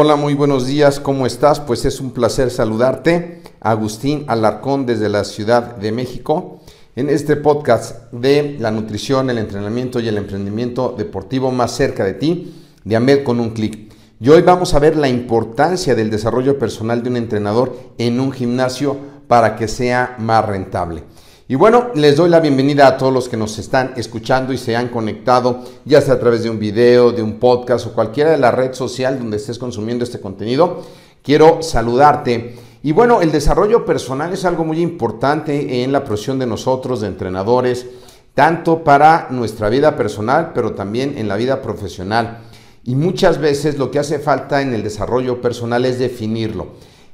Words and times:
Hola, 0.00 0.14
muy 0.14 0.34
buenos 0.34 0.64
días, 0.64 1.00
¿cómo 1.00 1.26
estás? 1.26 1.58
Pues 1.58 1.84
es 1.84 1.98
un 1.98 2.12
placer 2.12 2.52
saludarte. 2.52 3.42
Agustín 3.58 4.26
Alarcón 4.28 4.86
desde 4.86 5.08
la 5.08 5.24
Ciudad 5.24 5.74
de 5.74 5.90
México 5.90 6.60
en 6.94 7.10
este 7.10 7.34
podcast 7.34 8.12
de 8.12 8.58
la 8.60 8.70
nutrición, 8.70 9.28
el 9.28 9.38
entrenamiento 9.38 9.98
y 9.98 10.06
el 10.06 10.16
emprendimiento 10.16 10.94
deportivo 10.96 11.50
más 11.50 11.74
cerca 11.74 12.04
de 12.04 12.14
ti, 12.14 12.54
de 12.84 12.94
AMED 12.94 13.24
con 13.24 13.40
un 13.40 13.50
clic. 13.50 13.92
Y 14.20 14.28
hoy 14.28 14.42
vamos 14.42 14.72
a 14.72 14.78
ver 14.78 14.96
la 14.96 15.08
importancia 15.08 15.96
del 15.96 16.10
desarrollo 16.10 16.60
personal 16.60 17.02
de 17.02 17.10
un 17.10 17.16
entrenador 17.16 17.76
en 17.98 18.20
un 18.20 18.30
gimnasio 18.30 18.96
para 19.26 19.56
que 19.56 19.66
sea 19.66 20.14
más 20.20 20.46
rentable. 20.46 21.02
Y 21.50 21.54
bueno, 21.54 21.92
les 21.94 22.14
doy 22.14 22.28
la 22.28 22.40
bienvenida 22.40 22.86
a 22.86 22.98
todos 22.98 23.10
los 23.10 23.26
que 23.26 23.38
nos 23.38 23.58
están 23.58 23.94
escuchando 23.96 24.52
y 24.52 24.58
se 24.58 24.76
han 24.76 24.88
conectado, 24.88 25.64
ya 25.86 26.02
sea 26.02 26.12
a 26.12 26.20
través 26.20 26.42
de 26.42 26.50
un 26.50 26.58
video, 26.58 27.10
de 27.10 27.22
un 27.22 27.38
podcast 27.38 27.86
o 27.86 27.94
cualquiera 27.94 28.32
de 28.32 28.36
la 28.36 28.50
red 28.50 28.74
social 28.74 29.18
donde 29.18 29.38
estés 29.38 29.58
consumiendo 29.58 30.04
este 30.04 30.20
contenido. 30.20 30.82
Quiero 31.22 31.62
saludarte. 31.62 32.54
Y 32.82 32.92
bueno, 32.92 33.22
el 33.22 33.32
desarrollo 33.32 33.86
personal 33.86 34.30
es 34.34 34.44
algo 34.44 34.62
muy 34.62 34.82
importante 34.82 35.82
en 35.82 35.90
la 35.90 36.04
profesión 36.04 36.38
de 36.38 36.44
nosotros, 36.44 37.00
de 37.00 37.06
entrenadores, 37.06 37.86
tanto 38.34 38.84
para 38.84 39.28
nuestra 39.30 39.70
vida 39.70 39.96
personal, 39.96 40.52
pero 40.54 40.74
también 40.74 41.16
en 41.16 41.28
la 41.28 41.36
vida 41.36 41.62
profesional. 41.62 42.40
Y 42.84 42.94
muchas 42.94 43.38
veces 43.38 43.78
lo 43.78 43.90
que 43.90 44.00
hace 44.00 44.18
falta 44.18 44.60
en 44.60 44.74
el 44.74 44.82
desarrollo 44.82 45.40
personal 45.40 45.86
es 45.86 45.98
definirlo. 45.98 46.66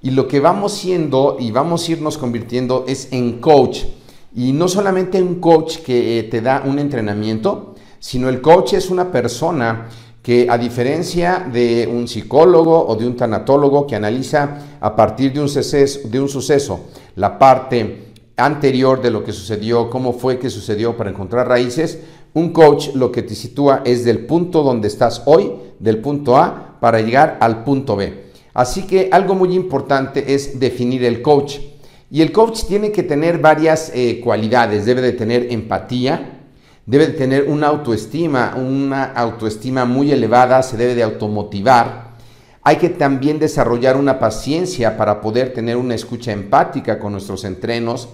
Y 0.02 0.10
lo 0.10 0.26
que 0.26 0.40
vamos 0.40 0.72
siendo 0.72 1.36
y 1.38 1.52
vamos 1.52 1.88
a 1.88 1.92
irnos 1.92 2.18
convirtiendo 2.18 2.84
es 2.88 3.12
en 3.12 3.38
coach. 3.40 3.84
Y 4.34 4.52
no 4.52 4.68
solamente 4.68 5.22
un 5.22 5.36
coach 5.36 5.78
que 5.78 6.18
eh, 6.18 6.22
te 6.24 6.40
da 6.40 6.62
un 6.66 6.78
entrenamiento, 6.78 7.74
sino 8.00 8.28
el 8.28 8.40
coach 8.40 8.74
es 8.74 8.90
una 8.90 9.10
persona 9.10 9.88
que 10.22 10.46
a 10.48 10.56
diferencia 10.56 11.46
de 11.52 11.86
un 11.86 12.08
psicólogo 12.08 12.86
o 12.86 12.96
de 12.96 13.06
un 13.06 13.14
tanatólogo 13.14 13.86
que 13.86 13.94
analiza 13.94 14.58
a 14.80 14.96
partir 14.96 15.32
de 15.32 15.40
un, 15.40 15.48
suceso, 15.48 16.00
de 16.08 16.18
un 16.18 16.28
suceso 16.28 16.80
la 17.16 17.38
parte 17.38 18.14
anterior 18.36 19.00
de 19.00 19.10
lo 19.10 19.22
que 19.22 19.32
sucedió, 19.32 19.88
cómo 19.90 20.12
fue 20.14 20.38
que 20.38 20.50
sucedió 20.50 20.96
para 20.96 21.10
encontrar 21.10 21.46
raíces, 21.46 22.00
un 22.32 22.52
coach 22.52 22.94
lo 22.94 23.12
que 23.12 23.22
te 23.22 23.34
sitúa 23.34 23.82
es 23.84 24.04
del 24.04 24.26
punto 24.26 24.62
donde 24.62 24.88
estás 24.88 25.22
hoy, 25.26 25.52
del 25.78 25.98
punto 25.98 26.36
A, 26.36 26.78
para 26.80 27.00
llegar 27.00 27.36
al 27.40 27.62
punto 27.62 27.94
B. 27.94 28.24
Así 28.54 28.86
que 28.86 29.08
algo 29.12 29.34
muy 29.34 29.54
importante 29.54 30.34
es 30.34 30.58
definir 30.58 31.04
el 31.04 31.22
coach. 31.22 31.58
Y 32.14 32.22
el 32.22 32.30
coach 32.30 32.66
tiene 32.68 32.92
que 32.92 33.02
tener 33.02 33.38
varias 33.38 33.90
eh, 33.92 34.20
cualidades. 34.22 34.86
Debe 34.86 35.02
de 35.02 35.14
tener 35.14 35.50
empatía, 35.50 36.42
debe 36.86 37.08
de 37.08 37.14
tener 37.14 37.48
una 37.48 37.66
autoestima, 37.66 38.54
una 38.56 39.06
autoestima 39.06 39.84
muy 39.84 40.12
elevada, 40.12 40.62
se 40.62 40.76
debe 40.76 40.94
de 40.94 41.02
automotivar. 41.02 42.12
Hay 42.62 42.76
que 42.76 42.90
también 42.90 43.40
desarrollar 43.40 43.96
una 43.96 44.20
paciencia 44.20 44.96
para 44.96 45.20
poder 45.20 45.52
tener 45.52 45.76
una 45.76 45.96
escucha 45.96 46.30
empática 46.30 47.00
con 47.00 47.10
nuestros 47.10 47.42
entrenos. 47.42 48.08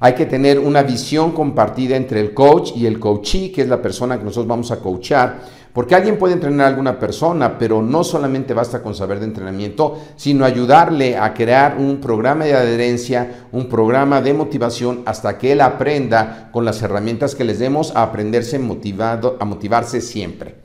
Hay 0.00 0.14
que 0.14 0.24
tener 0.24 0.58
una 0.58 0.82
visión 0.82 1.32
compartida 1.32 1.94
entre 1.94 2.22
el 2.22 2.32
coach 2.32 2.72
y 2.74 2.86
el 2.86 2.98
coachee, 2.98 3.52
que 3.52 3.60
es 3.60 3.68
la 3.68 3.82
persona 3.82 4.16
que 4.16 4.24
nosotros 4.24 4.46
vamos 4.46 4.70
a 4.70 4.78
coachar 4.78 5.40
porque 5.72 5.94
alguien 5.94 6.18
puede 6.18 6.34
entrenar 6.34 6.66
a 6.66 6.68
alguna 6.68 6.98
persona, 6.98 7.58
pero 7.58 7.80
no 7.80 8.04
solamente 8.04 8.52
basta 8.52 8.82
con 8.82 8.94
saber 8.94 9.20
de 9.20 9.26
entrenamiento, 9.26 9.98
sino 10.16 10.44
ayudarle 10.44 11.16
a 11.16 11.32
crear 11.32 11.76
un 11.78 11.98
programa 11.98 12.44
de 12.44 12.54
adherencia, 12.54 13.46
un 13.52 13.68
programa 13.68 14.20
de 14.20 14.34
motivación 14.34 15.02
hasta 15.06 15.38
que 15.38 15.52
él 15.52 15.62
aprenda 15.62 16.50
con 16.52 16.66
las 16.66 16.82
herramientas 16.82 17.34
que 17.34 17.44
les 17.44 17.58
demos 17.58 17.96
a 17.96 18.02
aprenderse 18.02 18.58
motivado, 18.58 19.38
a 19.40 19.44
motivarse 19.46 20.02
siempre. 20.02 20.56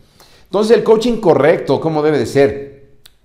Entonces, 0.43 0.75
el 0.75 0.83
coaching 0.83 1.17
correcto, 1.17 1.79
¿cómo 1.79 2.01
debe 2.01 2.19
de 2.19 2.25
ser? 2.25 2.77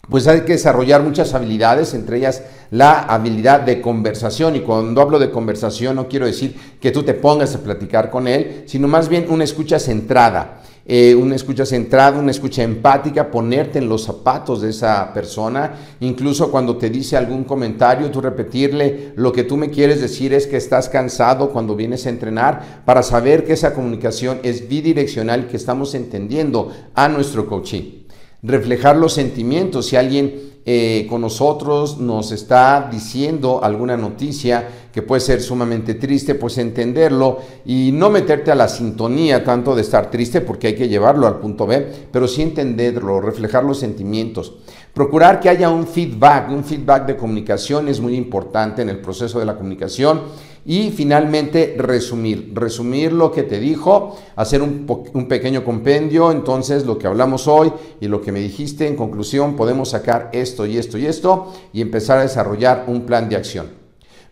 Pues 0.08 0.26
hay 0.26 0.40
que 0.42 0.52
desarrollar 0.52 1.02
muchas 1.02 1.34
habilidades, 1.34 1.94
entre 1.94 2.18
ellas 2.18 2.42
la 2.70 3.00
habilidad 3.02 3.60
de 3.60 3.80
conversación. 3.80 4.56
Y 4.56 4.60
cuando 4.60 5.00
hablo 5.00 5.18
de 5.18 5.30
conversación 5.30 5.96
no 5.96 6.08
quiero 6.08 6.26
decir 6.26 6.56
que 6.80 6.90
tú 6.90 7.02
te 7.02 7.14
pongas 7.14 7.54
a 7.54 7.60
platicar 7.60 8.10
con 8.10 8.26
él, 8.26 8.64
sino 8.66 8.88
más 8.88 9.08
bien 9.08 9.26
una 9.28 9.44
escucha 9.44 9.78
centrada 9.78 10.62
eh, 10.84 11.14
una 11.14 11.36
escucha 11.36 11.64
centrada, 11.64 12.18
una 12.18 12.32
escucha 12.32 12.62
empática, 12.62 13.30
ponerte 13.30 13.78
en 13.78 13.88
los 13.88 14.04
zapatos 14.04 14.60
de 14.62 14.70
esa 14.70 15.12
persona, 15.12 15.74
incluso 16.00 16.50
cuando 16.50 16.76
te 16.76 16.90
dice 16.90 17.16
algún 17.16 17.44
comentario, 17.44 18.10
tú 18.10 18.20
repetirle 18.20 19.12
lo 19.16 19.32
que 19.32 19.44
tú 19.44 19.56
me 19.56 19.70
quieres 19.70 20.00
decir 20.00 20.34
es 20.34 20.46
que 20.46 20.56
estás 20.56 20.88
cansado 20.88 21.50
cuando 21.50 21.76
vienes 21.76 22.06
a 22.06 22.10
entrenar 22.10 22.82
para 22.84 23.02
saber 23.02 23.44
que 23.44 23.52
esa 23.52 23.74
comunicación 23.74 24.40
es 24.42 24.68
bidireccional, 24.68 25.46
que 25.46 25.56
estamos 25.56 25.94
entendiendo 25.94 26.72
a 26.94 27.08
nuestro 27.08 27.46
coaching. 27.46 28.02
Reflejar 28.42 28.96
los 28.96 29.12
sentimientos, 29.12 29.86
si 29.86 29.96
alguien 29.96 30.51
eh, 30.64 31.06
con 31.10 31.20
nosotros 31.20 31.98
nos 31.98 32.30
está 32.30 32.88
diciendo 32.90 33.64
alguna 33.64 33.96
noticia 33.96 34.68
que 34.92 35.02
puede 35.02 35.20
ser 35.20 35.40
sumamente 35.42 35.94
triste, 35.94 36.36
pues 36.36 36.56
entenderlo 36.58 37.38
y 37.64 37.90
no 37.92 38.10
meterte 38.10 38.52
a 38.52 38.54
la 38.54 38.68
sintonía 38.68 39.42
tanto 39.42 39.74
de 39.74 39.82
estar 39.82 40.10
triste 40.10 40.40
porque 40.40 40.68
hay 40.68 40.74
que 40.76 40.88
llevarlo 40.88 41.26
al 41.26 41.40
punto 41.40 41.66
B, 41.66 42.08
pero 42.12 42.28
sí 42.28 42.42
entenderlo, 42.42 43.20
reflejar 43.20 43.64
los 43.64 43.78
sentimientos. 43.78 44.54
Procurar 44.92 45.40
que 45.40 45.48
haya 45.48 45.70
un 45.70 45.86
feedback, 45.86 46.50
un 46.50 46.62
feedback 46.62 47.06
de 47.06 47.16
comunicación 47.16 47.88
es 47.88 48.00
muy 48.00 48.14
importante 48.14 48.82
en 48.82 48.90
el 48.90 49.00
proceso 49.00 49.40
de 49.40 49.46
la 49.46 49.56
comunicación 49.56 50.20
y 50.64 50.90
finalmente, 50.90 51.74
resumir, 51.76 52.52
resumir 52.54 53.12
lo 53.12 53.32
que 53.32 53.42
te 53.42 53.58
dijo, 53.58 54.16
hacer 54.36 54.62
un, 54.62 54.86
pequeño 55.28 55.64
compendio, 55.64 56.30
entonces 56.30 56.86
lo 56.86 56.98
que 56.98 57.08
hablamos 57.08 57.48
hoy 57.48 57.72
y 58.00 58.06
lo 58.06 58.20
que 58.20 58.30
me 58.30 58.38
dijiste, 58.38 58.86
en 58.86 58.94
conclusión, 58.94 59.56
podemos 59.56 59.90
sacar 59.90 60.30
esto 60.32 60.64
y 60.64 60.78
esto 60.78 60.98
y 60.98 61.06
esto 61.06 61.52
y 61.72 61.80
empezar 61.80 62.18
a 62.18 62.22
desarrollar 62.22 62.84
un 62.86 63.02
plan 63.02 63.28
de 63.28 63.36
acción. 63.36 63.70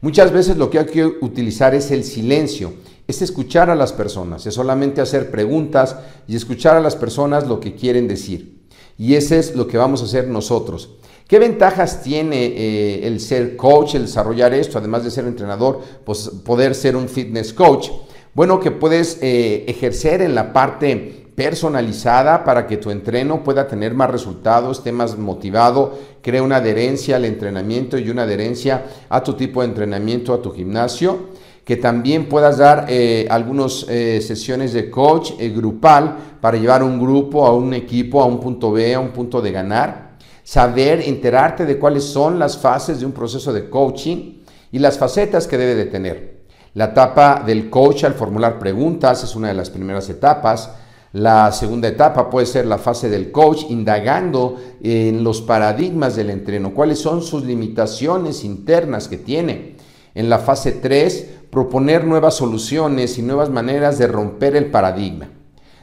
Muchas 0.02 0.32
veces 0.32 0.56
lo 0.56 0.70
que 0.70 0.78
hay 0.78 0.86
que 0.86 1.04
utilizar 1.04 1.74
es 1.74 1.90
el 1.90 2.04
silencio, 2.04 2.74
es 3.08 3.22
escuchar 3.22 3.68
a 3.68 3.74
las 3.74 3.92
personas, 3.92 4.46
es 4.46 4.54
solamente 4.54 5.00
hacer 5.00 5.32
preguntas 5.32 5.96
y 6.28 6.36
escuchar 6.36 6.76
a 6.76 6.80
las 6.80 6.94
personas 6.94 7.48
lo 7.48 7.58
que 7.58 7.74
quieren 7.74 8.06
decir. 8.06 8.60
Y 8.96 9.14
ese 9.14 9.38
es 9.38 9.56
lo 9.56 9.66
que 9.66 9.78
vamos 9.78 10.00
a 10.00 10.04
hacer 10.04 10.28
nosotros. 10.28 10.90
¿Qué 11.30 11.38
ventajas 11.38 12.02
tiene 12.02 12.44
eh, 12.44 13.06
el 13.06 13.20
ser 13.20 13.54
coach, 13.54 13.94
el 13.94 14.06
desarrollar 14.06 14.52
esto, 14.52 14.78
además 14.78 15.04
de 15.04 15.12
ser 15.12 15.26
entrenador, 15.26 15.80
pues 16.04 16.28
poder 16.44 16.74
ser 16.74 16.96
un 16.96 17.08
fitness 17.08 17.52
coach? 17.52 17.88
Bueno, 18.34 18.58
que 18.58 18.72
puedes 18.72 19.16
eh, 19.22 19.64
ejercer 19.68 20.22
en 20.22 20.34
la 20.34 20.52
parte 20.52 21.28
personalizada 21.36 22.42
para 22.42 22.66
que 22.66 22.78
tu 22.78 22.90
entreno 22.90 23.44
pueda 23.44 23.68
tener 23.68 23.94
más 23.94 24.10
resultados, 24.10 24.78
esté 24.78 24.90
más 24.90 25.16
motivado, 25.16 25.96
cree 26.20 26.40
una 26.40 26.56
adherencia 26.56 27.14
al 27.14 27.24
entrenamiento 27.24 27.96
y 27.96 28.10
una 28.10 28.24
adherencia 28.24 28.86
a 29.08 29.22
tu 29.22 29.34
tipo 29.34 29.60
de 29.60 29.68
entrenamiento, 29.68 30.34
a 30.34 30.42
tu 30.42 30.50
gimnasio. 30.50 31.28
Que 31.64 31.76
también 31.76 32.28
puedas 32.28 32.58
dar 32.58 32.86
eh, 32.88 33.28
algunas 33.30 33.86
sesiones 33.86 34.72
de 34.72 34.90
coach 34.90 35.34
grupal 35.54 36.16
para 36.40 36.58
llevar 36.58 36.82
un 36.82 36.98
grupo 36.98 37.46
a 37.46 37.54
un 37.54 37.72
equipo 37.72 38.20
a 38.20 38.26
un 38.26 38.40
punto 38.40 38.72
B, 38.72 38.94
a 38.94 38.98
un 38.98 39.10
punto 39.10 39.40
de 39.40 39.52
ganar 39.52 40.09
saber, 40.42 41.00
enterarte 41.00 41.66
de 41.66 41.78
cuáles 41.78 42.04
son 42.04 42.38
las 42.38 42.58
fases 42.58 43.00
de 43.00 43.06
un 43.06 43.12
proceso 43.12 43.52
de 43.52 43.68
coaching 43.68 44.42
y 44.72 44.78
las 44.78 44.98
facetas 44.98 45.46
que 45.46 45.58
debe 45.58 45.74
de 45.74 45.86
tener. 45.86 46.40
La 46.74 46.86
etapa 46.86 47.42
del 47.44 47.68
coach 47.68 48.04
al 48.04 48.14
formular 48.14 48.58
preguntas 48.58 49.24
es 49.24 49.34
una 49.34 49.48
de 49.48 49.54
las 49.54 49.70
primeras 49.70 50.08
etapas. 50.08 50.70
La 51.12 51.50
segunda 51.50 51.88
etapa 51.88 52.30
puede 52.30 52.46
ser 52.46 52.66
la 52.66 52.78
fase 52.78 53.08
del 53.08 53.32
coach 53.32 53.64
indagando 53.68 54.56
en 54.80 55.24
los 55.24 55.42
paradigmas 55.42 56.14
del 56.14 56.30
entreno, 56.30 56.72
cuáles 56.72 57.00
son 57.00 57.22
sus 57.22 57.44
limitaciones 57.44 58.44
internas 58.44 59.08
que 59.08 59.16
tiene. 59.16 59.76
En 60.14 60.30
la 60.30 60.38
fase 60.38 60.72
3, 60.72 61.26
proponer 61.50 62.04
nuevas 62.04 62.34
soluciones 62.34 63.18
y 63.18 63.22
nuevas 63.22 63.50
maneras 63.50 63.98
de 63.98 64.06
romper 64.06 64.54
el 64.54 64.66
paradigma. 64.66 65.39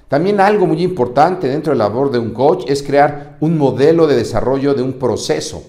También 0.07 0.39
algo 0.39 0.65
muy 0.65 0.81
importante 0.83 1.49
dentro 1.49 1.73
de 1.73 1.79
la 1.79 1.89
labor 1.89 2.11
de 2.11 2.19
un 2.19 2.31
coach 2.31 2.63
es 2.67 2.81
crear 2.81 3.37
un 3.41 3.57
modelo 3.57 4.07
de 4.07 4.15
desarrollo 4.15 4.73
de 4.73 4.81
un 4.81 4.93
proceso. 4.93 5.63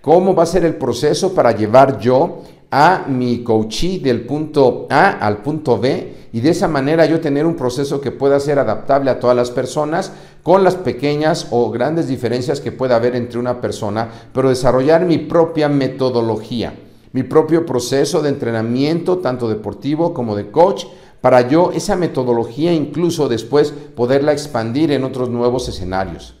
¿Cómo 0.00 0.34
va 0.34 0.42
a 0.42 0.46
ser 0.46 0.64
el 0.64 0.74
proceso 0.74 1.32
para 1.32 1.52
llevar 1.52 2.00
yo 2.00 2.42
a 2.72 3.04
mi 3.06 3.44
coachee 3.44 4.00
del 4.00 4.26
punto 4.26 4.88
A 4.90 5.10
al 5.12 5.38
punto 5.42 5.78
B 5.78 6.12
y 6.32 6.40
de 6.40 6.50
esa 6.50 6.66
manera 6.66 7.06
yo 7.06 7.20
tener 7.20 7.46
un 7.46 7.54
proceso 7.54 8.00
que 8.00 8.10
pueda 8.10 8.40
ser 8.40 8.58
adaptable 8.58 9.10
a 9.10 9.20
todas 9.20 9.36
las 9.36 9.52
personas 9.52 10.10
con 10.42 10.64
las 10.64 10.74
pequeñas 10.74 11.46
o 11.52 11.70
grandes 11.70 12.08
diferencias 12.08 12.60
que 12.60 12.72
pueda 12.72 12.96
haber 12.96 13.14
entre 13.14 13.38
una 13.38 13.60
persona, 13.60 14.08
pero 14.32 14.48
desarrollar 14.48 15.04
mi 15.04 15.18
propia 15.18 15.68
metodología, 15.68 16.74
mi 17.12 17.22
propio 17.22 17.64
proceso 17.64 18.20
de 18.20 18.30
entrenamiento, 18.30 19.18
tanto 19.18 19.48
deportivo 19.48 20.12
como 20.12 20.34
de 20.34 20.50
coach, 20.50 20.86
para 21.24 21.48
yo 21.48 21.72
esa 21.72 21.96
metodología 21.96 22.74
incluso 22.74 23.30
después 23.30 23.72
poderla 23.96 24.32
expandir 24.32 24.92
en 24.92 25.04
otros 25.04 25.30
nuevos 25.30 25.66
escenarios. 25.70 26.34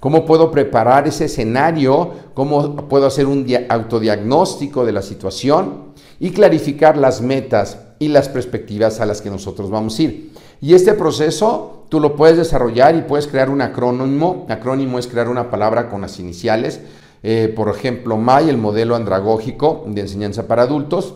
¿Cómo 0.00 0.24
puedo 0.24 0.50
preparar 0.50 1.06
ese 1.06 1.26
escenario? 1.26 2.10
¿Cómo 2.32 2.88
puedo 2.88 3.04
hacer 3.04 3.26
un 3.26 3.46
autodiagnóstico 3.68 4.86
de 4.86 4.92
la 4.92 5.02
situación? 5.02 5.92
Y 6.18 6.30
clarificar 6.30 6.96
las 6.96 7.20
metas 7.20 7.80
y 7.98 8.08
las 8.08 8.30
perspectivas 8.30 8.98
a 9.00 9.04
las 9.04 9.20
que 9.20 9.28
nosotros 9.28 9.68
vamos 9.68 9.98
a 9.98 10.04
ir. 10.04 10.32
Y 10.62 10.72
este 10.72 10.94
proceso 10.94 11.84
tú 11.90 12.00
lo 12.00 12.16
puedes 12.16 12.38
desarrollar 12.38 12.96
y 12.96 13.02
puedes 13.02 13.26
crear 13.26 13.50
un 13.50 13.60
acrónimo. 13.60 14.46
Acrónimo 14.48 14.98
es 14.98 15.06
crear 15.06 15.28
una 15.28 15.50
palabra 15.50 15.90
con 15.90 16.00
las 16.00 16.18
iniciales. 16.18 16.80
Eh, 17.22 17.52
por 17.54 17.68
ejemplo, 17.68 18.16
MAI, 18.16 18.48
el 18.48 18.56
modelo 18.56 18.96
andragógico 18.96 19.84
de 19.86 20.00
enseñanza 20.00 20.48
para 20.48 20.62
adultos 20.62 21.12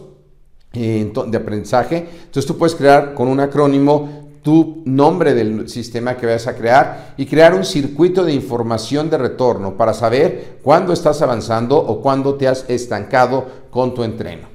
de 0.75 1.37
aprendizaje. 1.37 2.09
Entonces 2.25 2.47
tú 2.47 2.59
puedes 2.59 2.75
crear 2.75 3.15
con 3.15 3.29
un 3.29 3.41
acrónimo 3.41 4.25
tu 4.45 4.83
nombre 4.85 5.33
del 5.33 5.71
sistema 5.71 6.19
que 6.19 6.27
vas 6.27 6.47
a 6.47 6.55
crear 6.55 7.15
y 7.17 7.25
crear 7.25 7.55
un 7.55 7.65
circuito 7.65 8.25
de 8.25 8.35
información 8.35 9.09
de 9.09 9.17
retorno 9.17 9.75
para 9.79 9.95
saber 9.95 10.59
cuándo 10.63 10.93
estás 10.93 11.23
avanzando 11.23 11.79
o 11.79 12.03
cuándo 12.03 12.35
te 12.35 12.47
has 12.47 12.69
estancado 12.69 13.47
con 13.71 13.95
tu 13.95 14.05
entreno. 14.05 14.49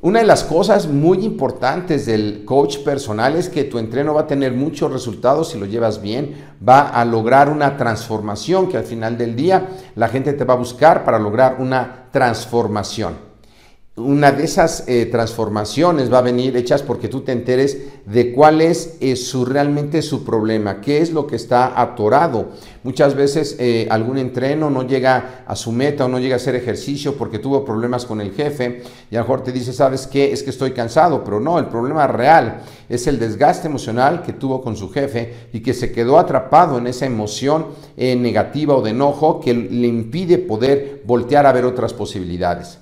Una 0.00 0.20
de 0.20 0.26
las 0.26 0.44
cosas 0.44 0.86
muy 0.86 1.24
importantes 1.24 2.06
del 2.06 2.44
coach 2.44 2.78
personal 2.84 3.34
es 3.34 3.48
que 3.48 3.64
tu 3.64 3.78
entreno 3.78 4.14
va 4.14 4.20
a 4.20 4.26
tener 4.28 4.52
muchos 4.52 4.92
resultados 4.92 5.48
si 5.48 5.58
lo 5.58 5.66
llevas 5.66 6.00
bien, 6.00 6.36
va 6.66 6.88
a 6.90 7.04
lograr 7.04 7.48
una 7.48 7.76
transformación 7.76 8.68
que 8.68 8.76
al 8.76 8.84
final 8.84 9.18
del 9.18 9.34
día 9.34 9.70
la 9.96 10.06
gente 10.06 10.34
te 10.34 10.44
va 10.44 10.54
a 10.54 10.58
buscar 10.58 11.04
para 11.04 11.18
lograr 11.18 11.56
una 11.58 12.04
transformación 12.12 13.25
una 13.96 14.30
de 14.30 14.44
esas 14.44 14.84
eh, 14.88 15.06
transformaciones 15.06 16.12
va 16.12 16.18
a 16.18 16.22
venir 16.22 16.54
hechas 16.54 16.82
porque 16.82 17.08
tú 17.08 17.22
te 17.22 17.32
enteres 17.32 17.78
de 18.04 18.34
cuál 18.34 18.60
es 18.60 18.98
eh, 19.00 19.16
su, 19.16 19.46
realmente 19.46 20.02
su 20.02 20.22
problema, 20.22 20.82
qué 20.82 21.00
es 21.00 21.12
lo 21.12 21.26
que 21.26 21.36
está 21.36 21.80
atorado. 21.80 22.50
Muchas 22.82 23.14
veces 23.14 23.56
eh, 23.58 23.88
algún 23.90 24.18
entreno 24.18 24.68
no 24.68 24.86
llega 24.86 25.44
a 25.46 25.56
su 25.56 25.72
meta 25.72 26.04
o 26.04 26.08
no 26.08 26.18
llega 26.18 26.34
a 26.34 26.36
hacer 26.36 26.54
ejercicio 26.54 27.16
porque 27.16 27.38
tuvo 27.38 27.64
problemas 27.64 28.04
con 28.04 28.20
el 28.20 28.32
jefe 28.32 28.82
y 29.10 29.16
a 29.16 29.20
lo 29.20 29.24
mejor 29.24 29.42
te 29.42 29.50
dice, 29.50 29.72
¿sabes 29.72 30.06
qué? 30.06 30.30
Es 30.30 30.42
que 30.42 30.50
estoy 30.50 30.72
cansado, 30.72 31.24
pero 31.24 31.40
no, 31.40 31.58
el 31.58 31.66
problema 31.66 32.06
real 32.06 32.60
es 32.90 33.06
el 33.06 33.18
desgaste 33.18 33.66
emocional 33.66 34.22
que 34.22 34.34
tuvo 34.34 34.60
con 34.60 34.76
su 34.76 34.90
jefe 34.90 35.48
y 35.54 35.60
que 35.60 35.72
se 35.72 35.90
quedó 35.90 36.18
atrapado 36.18 36.76
en 36.76 36.86
esa 36.86 37.06
emoción 37.06 37.68
negativa 37.96 38.76
o 38.76 38.82
de 38.82 38.90
enojo 38.90 39.40
que 39.40 39.54
le 39.54 39.88
impide 39.88 40.36
poder 40.36 41.02
voltear 41.06 41.46
a 41.46 41.52
ver 41.52 41.64
otras 41.64 41.94
posibilidades 41.94 42.78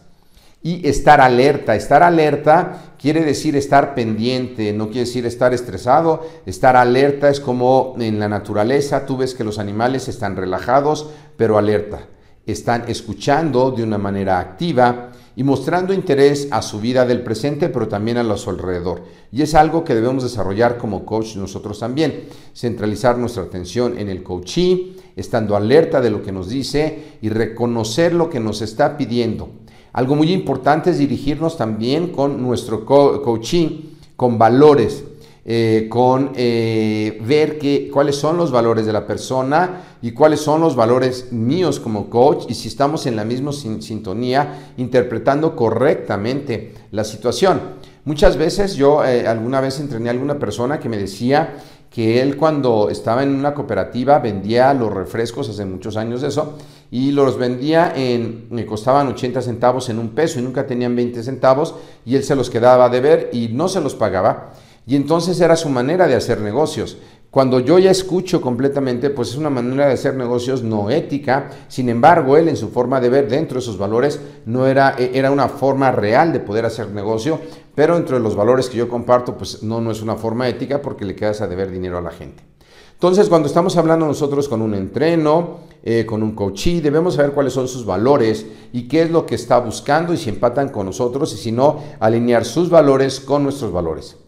y 0.64 0.88
estar 0.88 1.20
alerta. 1.20 1.76
Estar 1.76 2.02
alerta 2.02 2.94
quiere 2.98 3.22
decir 3.22 3.54
estar 3.54 3.94
pendiente, 3.94 4.72
no 4.72 4.86
quiere 4.86 5.00
decir 5.00 5.26
estar 5.26 5.52
estresado. 5.54 6.26
Estar 6.46 6.74
alerta 6.74 7.28
es 7.28 7.38
como 7.38 7.94
en 8.00 8.18
la 8.18 8.28
naturaleza, 8.28 9.06
tú 9.06 9.18
ves 9.18 9.34
que 9.34 9.44
los 9.44 9.60
animales 9.60 10.08
están 10.08 10.34
relajados, 10.34 11.10
pero 11.36 11.58
alerta. 11.58 12.08
Están 12.46 12.84
escuchando 12.88 13.70
de 13.70 13.82
una 13.82 13.98
manera 13.98 14.38
activa 14.38 15.10
y 15.36 15.44
mostrando 15.44 15.92
interés 15.92 16.48
a 16.50 16.62
su 16.62 16.80
vida 16.80 17.04
del 17.04 17.22
presente, 17.22 17.68
pero 17.68 17.86
también 17.86 18.16
a 18.16 18.36
su 18.38 18.48
alrededor. 18.48 19.02
Y 19.32 19.42
es 19.42 19.54
algo 19.54 19.84
que 19.84 19.94
debemos 19.94 20.22
desarrollar 20.22 20.78
como 20.78 21.04
coach 21.04 21.36
nosotros 21.36 21.78
también. 21.78 22.24
Centralizar 22.54 23.18
nuestra 23.18 23.42
atención 23.42 23.98
en 23.98 24.08
el 24.08 24.22
coachee, 24.22 24.96
estando 25.14 25.56
alerta 25.56 26.00
de 26.00 26.10
lo 26.10 26.22
que 26.22 26.32
nos 26.32 26.48
dice 26.48 27.18
y 27.20 27.28
reconocer 27.28 28.14
lo 28.14 28.30
que 28.30 28.40
nos 28.40 28.62
está 28.62 28.96
pidiendo 28.96 29.63
algo 29.94 30.16
muy 30.16 30.32
importante 30.32 30.90
es 30.90 30.98
dirigirnos 30.98 31.56
también 31.56 32.08
con 32.08 32.42
nuestro 32.42 32.84
coaching, 32.84 33.94
con 34.16 34.38
valores, 34.38 35.04
eh, 35.44 35.86
con 35.88 36.32
eh, 36.34 37.22
ver 37.24 37.60
cuáles 37.92 38.16
son 38.16 38.36
los 38.36 38.50
valores 38.50 38.86
de 38.86 38.92
la 38.92 39.06
persona 39.06 39.98
y 40.02 40.10
cuáles 40.10 40.40
son 40.40 40.62
los 40.62 40.74
valores 40.74 41.32
míos 41.32 41.78
como 41.78 42.10
coach 42.10 42.46
y 42.48 42.54
si 42.54 42.66
estamos 42.66 43.06
en 43.06 43.14
la 43.14 43.24
misma 43.24 43.52
sintonía, 43.52 44.72
interpretando 44.78 45.54
correctamente 45.54 46.74
la 46.90 47.04
situación. 47.04 47.60
Muchas 48.04 48.36
veces 48.36 48.76
yo 48.76 49.02
eh, 49.02 49.26
alguna 49.26 49.60
vez 49.62 49.80
entrené 49.80 50.10
a 50.10 50.12
alguna 50.12 50.38
persona 50.38 50.78
que 50.78 50.90
me 50.90 50.98
decía 50.98 51.54
que 51.88 52.20
él 52.20 52.36
cuando 52.36 52.90
estaba 52.90 53.22
en 53.22 53.30
una 53.30 53.54
cooperativa 53.54 54.18
vendía 54.18 54.74
los 54.74 54.92
refrescos, 54.92 55.48
hace 55.48 55.64
muchos 55.64 55.96
años 55.96 56.20
de 56.20 56.28
eso, 56.28 56.58
y 56.90 57.12
los 57.12 57.38
vendía 57.38 57.92
en, 57.96 58.48
me 58.50 58.66
costaban 58.66 59.08
80 59.08 59.40
centavos 59.40 59.88
en 59.88 59.98
un 59.98 60.10
peso 60.10 60.38
y 60.38 60.42
nunca 60.42 60.66
tenían 60.66 60.94
20 60.94 61.22
centavos 61.22 61.76
y 62.04 62.16
él 62.16 62.24
se 62.24 62.36
los 62.36 62.50
quedaba 62.50 62.90
de 62.90 63.00
ver 63.00 63.30
y 63.32 63.48
no 63.48 63.68
se 63.68 63.80
los 63.80 63.94
pagaba. 63.94 64.52
Y 64.86 64.96
entonces 64.96 65.40
era 65.40 65.56
su 65.56 65.70
manera 65.70 66.06
de 66.06 66.14
hacer 66.14 66.40
negocios. 66.40 66.98
Cuando 67.34 67.58
yo 67.58 67.80
ya 67.80 67.90
escucho 67.90 68.40
completamente, 68.40 69.10
pues 69.10 69.30
es 69.30 69.36
una 69.36 69.50
manera 69.50 69.88
de 69.88 69.94
hacer 69.94 70.14
negocios 70.14 70.62
no 70.62 70.88
ética. 70.88 71.50
Sin 71.66 71.88
embargo, 71.88 72.36
él 72.36 72.46
en 72.46 72.56
su 72.56 72.68
forma 72.68 73.00
de 73.00 73.08
ver 73.08 73.28
dentro 73.28 73.54
de 73.56 73.58
esos 73.58 73.76
valores 73.76 74.20
no 74.46 74.68
era, 74.68 74.94
e, 74.96 75.10
era 75.18 75.32
una 75.32 75.48
forma 75.48 75.90
real 75.90 76.32
de 76.32 76.38
poder 76.38 76.64
hacer 76.64 76.90
negocio, 76.90 77.40
pero 77.74 77.96
entre 77.96 78.20
los 78.20 78.36
valores 78.36 78.68
que 78.68 78.76
yo 78.76 78.88
comparto, 78.88 79.36
pues 79.36 79.64
no, 79.64 79.80
no 79.80 79.90
es 79.90 80.00
una 80.00 80.14
forma 80.14 80.48
ética 80.48 80.80
porque 80.80 81.04
le 81.04 81.16
quedas 81.16 81.40
a 81.40 81.48
deber 81.48 81.72
dinero 81.72 81.98
a 81.98 82.02
la 82.02 82.12
gente. 82.12 82.44
Entonces, 82.92 83.28
cuando 83.28 83.48
estamos 83.48 83.76
hablando 83.76 84.06
nosotros 84.06 84.48
con 84.48 84.62
un 84.62 84.72
entreno, 84.72 85.58
eh, 85.82 86.06
con 86.06 86.22
un 86.22 86.36
coachee, 86.36 86.80
debemos 86.80 87.14
saber 87.16 87.32
cuáles 87.32 87.52
son 87.52 87.66
sus 87.66 87.84
valores 87.84 88.46
y 88.72 88.86
qué 88.86 89.02
es 89.02 89.10
lo 89.10 89.26
que 89.26 89.34
está 89.34 89.58
buscando 89.58 90.14
y 90.14 90.18
si 90.18 90.30
empatan 90.30 90.68
con 90.68 90.86
nosotros 90.86 91.34
y 91.34 91.36
si 91.36 91.50
no, 91.50 91.80
alinear 91.98 92.44
sus 92.44 92.70
valores 92.70 93.18
con 93.18 93.42
nuestros 93.42 93.72
valores. 93.72 94.18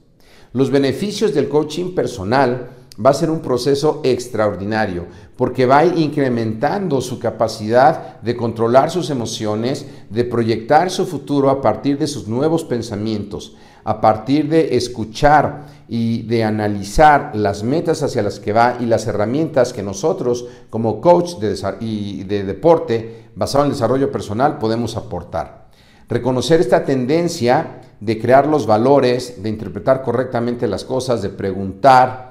Los 0.52 0.72
beneficios 0.72 1.32
del 1.32 1.48
coaching 1.48 1.94
personal 1.94 2.70
va 3.04 3.10
a 3.10 3.14
ser 3.14 3.30
un 3.30 3.40
proceso 3.40 4.00
extraordinario 4.04 5.06
porque 5.36 5.66
va 5.66 5.84
incrementando 5.84 7.00
su 7.00 7.18
capacidad 7.18 8.20
de 8.20 8.36
controlar 8.36 8.90
sus 8.90 9.10
emociones, 9.10 9.86
de 10.08 10.24
proyectar 10.24 10.90
su 10.90 11.06
futuro 11.06 11.50
a 11.50 11.60
partir 11.60 11.98
de 11.98 12.06
sus 12.06 12.26
nuevos 12.26 12.64
pensamientos, 12.64 13.54
a 13.84 14.00
partir 14.00 14.48
de 14.48 14.76
escuchar 14.76 15.66
y 15.88 16.22
de 16.22 16.42
analizar 16.42 17.32
las 17.34 17.62
metas 17.62 18.02
hacia 18.02 18.22
las 18.22 18.40
que 18.40 18.52
va 18.52 18.78
y 18.80 18.86
las 18.86 19.06
herramientas 19.06 19.72
que 19.72 19.82
nosotros 19.82 20.46
como 20.70 21.00
coach 21.00 21.36
de, 21.36 22.24
de 22.24 22.44
deporte 22.44 23.26
basado 23.36 23.64
en 23.64 23.70
el 23.70 23.74
desarrollo 23.74 24.10
personal 24.10 24.58
podemos 24.58 24.96
aportar. 24.96 25.66
Reconocer 26.08 26.60
esta 26.60 26.84
tendencia 26.84 27.80
de 28.00 28.20
crear 28.20 28.46
los 28.46 28.66
valores, 28.66 29.42
de 29.42 29.48
interpretar 29.48 30.02
correctamente 30.02 30.66
las 30.66 30.84
cosas, 30.84 31.22
de 31.22 31.30
preguntar, 31.30 32.25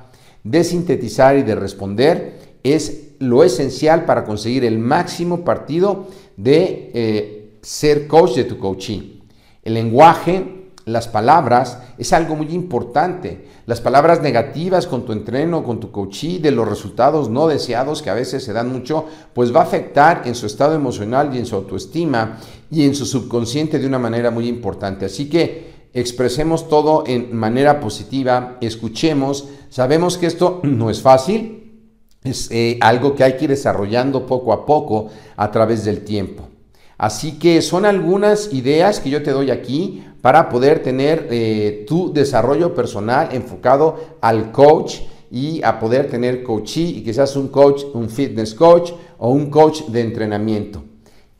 de 0.45 0.63
sintetizar 0.63 1.35
y 1.37 1.43
de 1.43 1.55
responder 1.55 2.59
es 2.63 3.09
lo 3.19 3.43
esencial 3.43 4.05
para 4.05 4.23
conseguir 4.23 4.63
el 4.63 4.79
máximo 4.79 5.43
partido 5.43 6.07
de 6.37 6.91
eh, 6.93 7.57
ser 7.61 8.07
coach 8.07 8.35
de 8.35 8.43
tu 8.45 8.59
coaching. 8.59 9.21
El 9.63 9.73
lenguaje, 9.73 10.69
las 10.85 11.07
palabras, 11.07 11.79
es 11.97 12.13
algo 12.13 12.35
muy 12.35 12.53
importante. 12.53 13.47
Las 13.65 13.81
palabras 13.81 14.21
negativas 14.21 14.85
con 14.85 15.03
tu 15.03 15.13
entreno, 15.13 15.63
con 15.63 15.79
tu 15.79 15.91
coachee, 15.91 16.37
de 16.37 16.51
los 16.51 16.67
resultados 16.67 17.29
no 17.29 17.47
deseados 17.47 18.03
que 18.03 18.11
a 18.11 18.13
veces 18.13 18.43
se 18.43 18.53
dan 18.53 18.71
mucho, 18.71 19.05
pues 19.33 19.53
va 19.53 19.61
a 19.61 19.63
afectar 19.63 20.21
en 20.25 20.35
su 20.35 20.45
estado 20.45 20.75
emocional 20.75 21.33
y 21.33 21.39
en 21.39 21.47
su 21.47 21.55
autoestima 21.55 22.37
y 22.69 22.85
en 22.85 22.93
su 22.93 23.07
subconsciente 23.07 23.79
de 23.79 23.87
una 23.87 23.97
manera 23.97 24.29
muy 24.29 24.47
importante. 24.47 25.05
Así 25.05 25.27
que 25.27 25.74
expresemos 25.95 26.67
todo 26.67 27.05
en 27.07 27.35
manera 27.35 27.79
positiva, 27.79 28.57
escuchemos, 28.61 29.47
sabemos 29.69 30.17
que 30.17 30.27
esto 30.27 30.59
no 30.63 30.89
es 30.89 31.01
fácil, 31.01 31.89
es 32.23 32.49
eh, 32.51 32.77
algo 32.81 33.15
que 33.15 33.23
hay 33.23 33.37
que 33.37 33.45
ir 33.45 33.49
desarrollando 33.49 34.25
poco 34.25 34.51
a 34.51 34.65
poco 34.65 35.09
a 35.37 35.49
través 35.51 35.85
del 35.85 36.03
tiempo. 36.03 36.49
Así 36.97 37.39
que 37.39 37.61
son 37.61 37.85
algunas 37.85 38.53
ideas 38.53 38.99
que 38.99 39.09
yo 39.09 39.23
te 39.23 39.31
doy 39.31 39.51
aquí 39.51 40.03
para 40.21 40.49
poder 40.49 40.81
tener 40.81 41.27
eh, 41.29 41.85
tu 41.87 42.11
desarrollo 42.11 42.73
personal 42.73 43.29
enfocado 43.31 44.17
al 44.21 44.51
coach 44.51 44.99
y 45.31 45.61
a 45.63 45.79
poder 45.79 46.09
tener 46.09 46.43
coachee 46.43 46.97
y 46.97 47.03
que 47.03 47.13
seas 47.13 47.35
un 47.35 47.49
coach, 47.49 47.83
un 47.93 48.09
fitness 48.09 48.53
coach 48.53 48.91
o 49.17 49.29
un 49.29 49.49
coach 49.49 49.83
de 49.87 50.01
entrenamiento. 50.01 50.83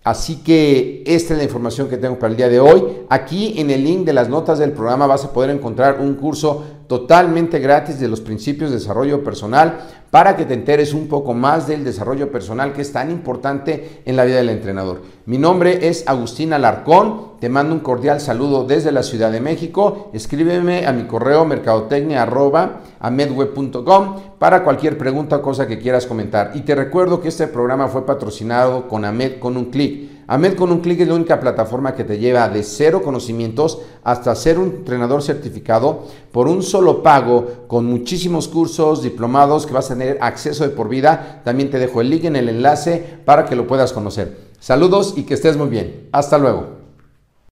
Así 0.05 0.35
que 0.35 1.01
esta 1.07 1.33
es 1.33 1.39
la 1.39 1.45
información 1.45 1.89
que 1.89 1.97
tengo 1.97 2.19
para 2.19 2.29
el 2.29 2.37
día 2.37 2.47
de 2.47 2.59
hoy. 2.59 2.83
Aquí 3.09 3.59
en 3.59 3.71
el 3.71 3.83
link 3.83 4.05
de 4.05 4.13
las 4.13 4.29
notas 4.29 4.59
del 4.59 4.71
programa 4.71 5.07
vas 5.07 5.25
a 5.25 5.33
poder 5.33 5.49
encontrar 5.49 5.99
un 5.99 6.13
curso 6.13 6.63
totalmente 6.87 7.59
gratis 7.59 7.99
de 7.99 8.07
los 8.07 8.21
principios 8.21 8.69
de 8.69 8.77
desarrollo 8.77 9.21
personal 9.23 9.79
para 10.11 10.35
que 10.37 10.45
te 10.45 10.53
enteres 10.53 10.93
un 10.93 11.07
poco 11.07 11.33
más 11.33 11.67
del 11.67 11.83
desarrollo 11.83 12.31
personal 12.31 12.71
que 12.71 12.81
es 12.81 12.93
tan 12.93 13.11
importante 13.11 14.01
en 14.05 14.15
la 14.15 14.23
vida 14.23 14.37
del 14.37 14.47
entrenador. 14.49 15.01
Mi 15.25 15.37
nombre 15.37 15.89
es 15.89 16.07
Agustín 16.07 16.53
Alarcón, 16.53 17.33
te 17.41 17.49
mando 17.49 17.75
un 17.75 17.81
cordial 17.81 18.21
saludo 18.21 18.63
desde 18.63 18.93
la 18.93 19.03
Ciudad 19.03 19.29
de 19.31 19.41
México, 19.41 20.09
escríbeme 20.13 20.85
a 20.85 20.93
mi 20.93 21.03
correo 21.03 21.43
mercadotecnia.amedweb.com 21.43 24.15
para 24.39 24.63
cualquier 24.63 24.97
pregunta 24.97 25.35
o 25.37 25.41
cosa 25.41 25.67
que 25.67 25.79
quieras 25.79 26.05
comentar. 26.05 26.51
Y 26.53 26.61
te 26.61 26.75
recuerdo 26.75 27.19
que 27.19 27.27
este 27.27 27.47
programa 27.47 27.89
fue 27.89 28.05
patrocinado 28.05 28.87
con 28.87 29.03
Amed 29.03 29.39
con 29.39 29.57
un 29.57 29.65
clic. 29.65 30.14
Amed 30.27 30.55
con 30.55 30.71
un 30.71 30.79
clic 30.79 30.99
es 31.01 31.07
la 31.07 31.13
única 31.13 31.39
plataforma 31.39 31.93
que 31.93 32.03
te 32.03 32.17
lleva 32.17 32.49
de 32.49 32.63
cero 32.63 33.03
conocimientos 33.03 33.79
hasta 34.03 34.33
ser 34.35 34.57
un 34.57 34.69
entrenador 34.77 35.21
certificado 35.21 36.05
por 36.31 36.47
un 36.47 36.63
solo 36.63 37.03
pago 37.03 37.65
con 37.67 37.85
muchísimos 37.85 38.47
cursos, 38.47 39.03
diplomados 39.03 39.65
que 39.65 39.73
vas 39.73 39.91
a 39.91 39.93
tener 39.93 40.17
acceso 40.21 40.63
de 40.63 40.71
por 40.71 40.89
vida. 40.89 41.41
También 41.45 41.69
te 41.69 41.77
dejo 41.77 42.01
el 42.01 42.09
link 42.09 42.23
en 42.23 42.35
el 42.35 42.49
enlace 42.49 43.19
para 43.23 43.45
que 43.45 43.55
lo 43.55 43.67
puedas 43.67 43.93
conocer. 43.93 44.45
Saludos 44.59 45.13
y 45.15 45.23
que 45.23 45.35
estés 45.35 45.57
muy 45.57 45.69
bien. 45.69 46.09
Hasta 46.11 46.39
luego. 46.39 46.74